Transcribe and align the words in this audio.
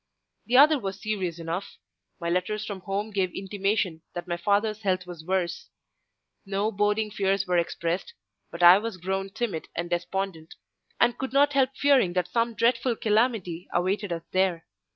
The 0.47 0.57
other 0.57 0.79
was 0.79 0.99
serious 0.99 1.37
enough; 1.37 1.77
my 2.19 2.27
letters 2.27 2.65
from 2.65 2.79
home 2.79 3.11
gave 3.11 3.31
intimation 3.35 4.01
that 4.15 4.27
my 4.27 4.35
father's 4.35 4.81
health 4.81 5.05
was 5.05 5.23
worse. 5.23 5.69
No 6.43 6.71
boding 6.71 7.11
fears 7.11 7.45
were 7.45 7.59
expressed, 7.59 8.15
but 8.49 8.63
I 8.63 8.79
was 8.79 8.97
grown 8.97 9.29
timid 9.29 9.67
and 9.75 9.91
despondent, 9.91 10.55
and 10.99 11.19
could 11.19 11.33
not 11.33 11.53
help 11.53 11.77
fearing 11.77 12.13
that 12.13 12.29
some 12.29 12.55
dreadful 12.55 12.95
calamity 12.95 13.67
awaited 13.71 14.11
us 14.11 14.23
there. 14.31 14.65